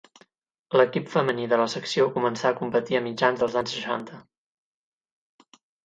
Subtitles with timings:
[0.79, 4.23] L'equip femení de la secció començà a competir a mitjans dels anys seixanta.